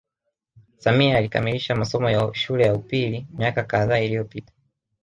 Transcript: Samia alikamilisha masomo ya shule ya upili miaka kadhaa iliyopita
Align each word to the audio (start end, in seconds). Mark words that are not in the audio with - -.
Samia 0.77 1.17
alikamilisha 1.17 1.75
masomo 1.75 2.09
ya 2.09 2.29
shule 2.33 2.65
ya 2.65 2.73
upili 2.75 3.27
miaka 3.37 3.63
kadhaa 3.63 3.99
iliyopita 3.99 4.53